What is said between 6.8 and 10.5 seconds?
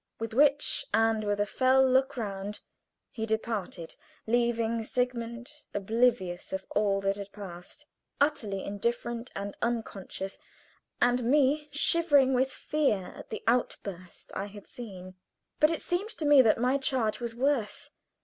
that had passed, utterly indifferent and unconscious,